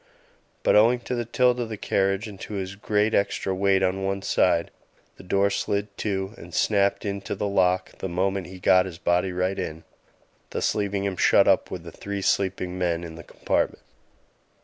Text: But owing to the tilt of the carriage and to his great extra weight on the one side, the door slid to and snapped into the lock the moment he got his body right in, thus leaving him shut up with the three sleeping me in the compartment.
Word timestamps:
But 0.63 0.75
owing 0.75 1.01
to 1.01 1.13
the 1.13 1.25
tilt 1.25 1.59
of 1.59 1.69
the 1.69 1.77
carriage 1.77 2.27
and 2.27 2.39
to 2.39 2.53
his 2.53 2.73
great 2.73 3.13
extra 3.13 3.53
weight 3.53 3.83
on 3.83 3.97
the 3.97 4.01
one 4.01 4.23
side, 4.23 4.71
the 5.17 5.23
door 5.23 5.51
slid 5.51 5.95
to 5.99 6.33
and 6.39 6.55
snapped 6.55 7.05
into 7.05 7.35
the 7.35 7.47
lock 7.47 7.95
the 7.99 8.09
moment 8.09 8.47
he 8.47 8.57
got 8.57 8.87
his 8.87 8.97
body 8.97 9.31
right 9.31 9.59
in, 9.59 9.83
thus 10.49 10.73
leaving 10.73 11.03
him 11.03 11.17
shut 11.17 11.47
up 11.47 11.69
with 11.69 11.83
the 11.83 11.91
three 11.91 12.23
sleeping 12.23 12.79
me 12.79 12.91
in 12.93 13.13
the 13.13 13.21
compartment. 13.23 13.83